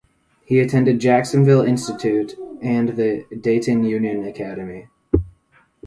He 0.45 0.57
attended 0.59 0.95
the 0.95 0.99
Jacksonville 0.99 1.61
Institute 1.61 2.33
and 2.59 2.89
the 2.97 3.23
Dayton 3.39 3.83
Union 3.83 4.23
Academy. 4.25 4.87